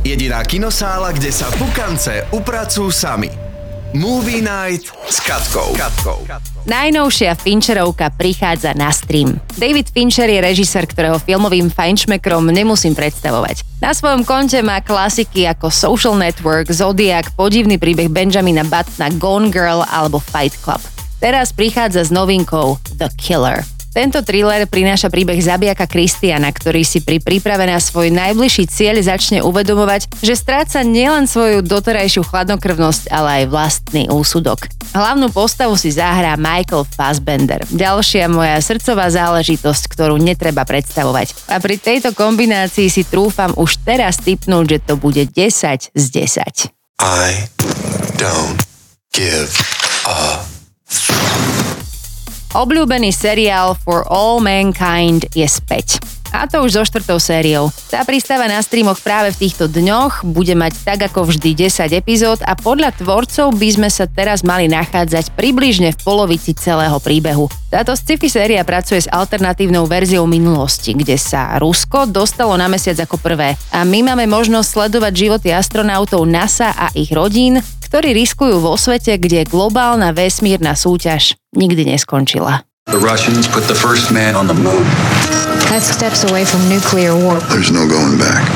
[0.00, 3.28] Jediná kinosála, kde sa pukance upracujú sami.
[3.92, 5.76] Movie Night s Katkou.
[5.76, 6.24] Katkou.
[6.64, 9.36] Najnovšia Fincherovka prichádza na stream.
[9.60, 13.60] David Fincher je režisér, ktorého filmovým fajnšmekrom nemusím predstavovať.
[13.84, 19.84] Na svojom konte má klasiky ako Social Network, Zodiac, podivný príbeh Benjamina Buttona, Gone Girl
[19.84, 20.80] alebo Fight Club.
[21.20, 23.68] Teraz prichádza s novinkou The Killer.
[23.90, 29.42] Tento thriller prináša príbeh zabijaka Kristiana, ktorý si pri príprave na svoj najbližší cieľ začne
[29.42, 34.70] uvedomovať, že stráca nielen svoju doterajšiu chladnokrvnosť, ale aj vlastný úsudok.
[34.94, 37.66] Hlavnú postavu si zahrá Michael Fassbender.
[37.66, 41.50] Ďalšia moja srdcová záležitosť, ktorú netreba predstavovať.
[41.50, 46.70] A pri tejto kombinácii si trúfam už teraz typnúť, že to bude 10 z 10.
[47.02, 47.50] I
[48.18, 48.69] don't
[52.60, 55.96] Obľúbený seriál For All Mankind je späť.
[56.28, 57.72] A to už so štvrtou sériou.
[57.88, 62.44] Tá pristáva na streamoch práve v týchto dňoch, bude mať tak ako vždy 10 epizód
[62.44, 67.48] a podľa tvorcov by sme sa teraz mali nachádzať približne v polovici celého príbehu.
[67.72, 73.16] Táto sci-fi séria pracuje s alternatívnou verziou minulosti, kde sa Rusko dostalo na mesiac ako
[73.24, 78.78] prvé a my máme možnosť sledovať životy astronautov NASA a ich rodín, ktorí riskujú vo
[78.78, 82.62] svete, kde globálna vesmírna súťaž nikdy neskončila.
[82.86, 84.86] The Russians put the first man on the moon.
[85.66, 87.42] That's steps away from nuclear war.
[87.50, 88.46] There's no going back.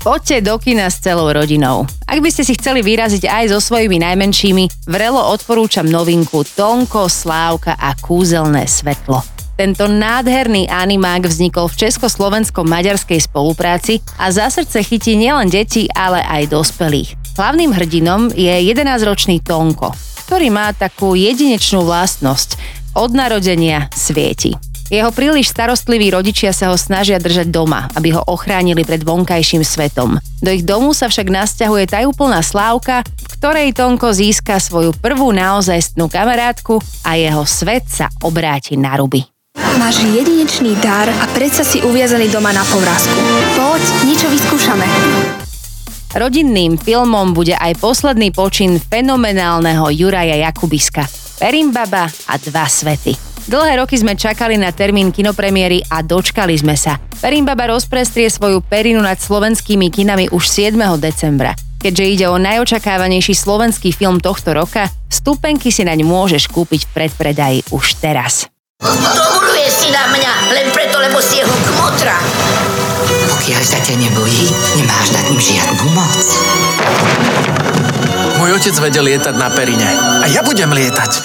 [0.00, 1.84] Poďte do kina s celou rodinou.
[2.08, 7.76] Ak by ste si chceli vyraziť aj so svojimi najmenšími, vrelo odporúčam novinku Tonko, Slávka
[7.76, 9.20] a Kúzelné svetlo.
[9.58, 16.54] Tento nádherný animák vznikol v československo-maďarskej spolupráci a za srdce chytí nielen deti, ale aj
[16.54, 17.25] dospelých.
[17.36, 19.92] Hlavným hrdinom je 11-ročný Tonko,
[20.24, 22.56] ktorý má takú jedinečnú vlastnosť.
[22.96, 24.56] Od narodenia svieti.
[24.88, 30.16] Jeho príliš starostliví rodičia sa ho snažia držať doma, aby ho ochránili pred vonkajším svetom.
[30.40, 36.08] Do ich domu sa však nasťahuje tajúplná slávka, v ktorej Tonko získa svoju prvú naozajstnú
[36.08, 39.28] kamarátku a jeho svet sa obráti na ruby.
[39.76, 43.12] Máš jedinečný dar a predsa si uviazaný doma na povrázku.
[43.60, 44.88] Poď, niečo vyskúšame.
[46.16, 51.04] Rodinným filmom bude aj posledný počin fenomenálneho Juraja Jakubiska.
[51.36, 53.12] Perimbaba a dva svety.
[53.44, 56.96] Dlhé roky sme čakali na termín kinopremiéry a dočkali sme sa.
[57.20, 60.80] Perimbaba rozprestrie svoju perinu nad slovenskými kinami už 7.
[60.96, 61.52] decembra.
[61.76, 67.58] Keďže ide o najočakávanejší slovenský film tohto roka, stupenky si naň môžeš kúpiť v predpredaji
[67.76, 68.48] už teraz.
[68.80, 72.75] Domuluje si na mňa len preto, lebo si jeho kmotra.
[73.46, 74.42] Pokiaľ sa ťa nebojí,
[74.74, 76.26] nemáš nad ním žiadnu moc.
[78.42, 79.86] Môj otec vedel lietať na perine.
[80.18, 81.22] A ja budem lietať.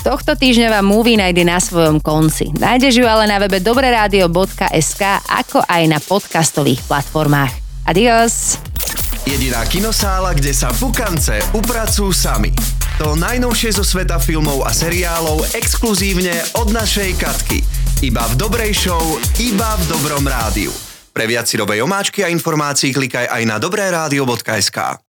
[0.00, 2.56] Tohto týždňová Movie je na svojom konci.
[2.56, 7.52] Nájdeš ju ale na webe dobreradio.sk ako aj na podcastových platformách.
[7.84, 8.56] Adios!
[9.28, 12.48] Jediná kinosála, kde sa pukance upracujú sami.
[12.96, 17.60] To najnovšie zo sveta filmov a seriálov exkluzívne od našej Katky.
[18.00, 19.04] Iba v dobrej show,
[19.36, 20.85] iba v dobrom rádiu.
[21.16, 25.05] Pre viac si omáčky a informácií klikaj aj na dobreradio.sk.